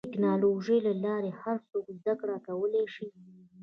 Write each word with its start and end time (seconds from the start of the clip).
د 0.03 0.05
ټکنالوجۍ 0.09 0.77
له 0.87 0.93
لارې 1.05 1.31
هر 1.41 1.57
څوک 1.69 1.85
زدهکړه 1.97 2.37
کولی 2.47 2.85
شي. 2.93 3.07